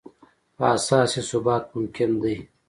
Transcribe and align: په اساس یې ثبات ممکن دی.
په 0.55 0.63
اساس 0.75 1.11
یې 1.17 1.21
ثبات 1.29 1.63
ممکن 1.73 2.09
دی. 2.21 2.35